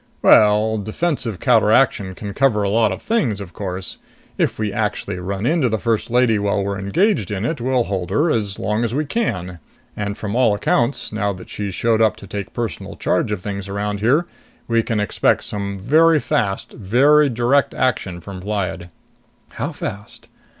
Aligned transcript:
"Well, 0.23 0.79
defensive 0.79 1.39
counteraction 1.39 2.15
can 2.15 2.33
cover 2.33 2.63
a 2.63 2.69
lot 2.71 2.91
of 2.91 3.03
things, 3.03 3.39
of 3.39 3.53
course. 3.53 3.97
If 4.35 4.57
we 4.57 4.73
actually 4.73 5.19
run 5.19 5.45
into 5.45 5.69
the 5.69 5.77
First 5.77 6.09
Lady 6.09 6.39
while 6.39 6.63
we're 6.63 6.79
engaged 6.79 7.29
in 7.29 7.45
it, 7.45 7.61
we'll 7.61 7.83
hold 7.83 8.09
her 8.09 8.31
as 8.31 8.57
long 8.57 8.83
as 8.83 8.95
we 8.95 9.05
can. 9.05 9.59
And 9.95 10.17
from 10.17 10.35
all 10.35 10.55
accounts, 10.55 11.13
now 11.13 11.33
that 11.33 11.51
she's 11.51 11.75
showed 11.75 12.01
up 12.01 12.15
to 12.15 12.25
take 12.25 12.51
personal 12.51 12.95
charge 12.95 13.31
of 13.31 13.41
things 13.41 13.69
around 13.69 13.99
here, 13.99 14.25
we 14.67 14.81
can 14.81 14.99
expect 14.99 15.43
some 15.43 15.77
very 15.77 16.19
fast, 16.19 16.71
very 16.71 17.29
direct 17.29 17.75
action 17.75 18.21
from 18.21 18.39
Lyad." 18.39 18.89
"How 19.49 19.71
fast?" 19.71 20.27